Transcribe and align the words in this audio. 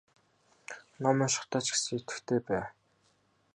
Ном 1.01 1.17
уншихдаа 1.25 1.61
ч 1.65 1.67
гэсэн 1.73 1.93
идэвхтэй 1.97 2.39
бай. 2.47 2.63